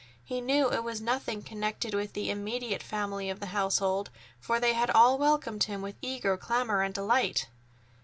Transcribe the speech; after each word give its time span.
He 0.25 0.41
knew 0.41 0.71
it 0.71 0.83
was 0.83 0.99
nothing 0.99 1.43
connected 1.43 1.93
with 1.93 2.13
the 2.13 2.31
immediate 2.31 2.81
family 2.81 3.29
of 3.29 3.39
the 3.39 3.45
household, 3.53 4.09
for 4.39 4.59
they 4.59 4.73
had 4.73 4.89
all 4.89 5.19
welcomed 5.19 5.65
him 5.65 5.83
with 5.83 5.93
eager 6.01 6.37
clamor 6.37 6.81
and 6.81 6.91
delight. 6.91 7.47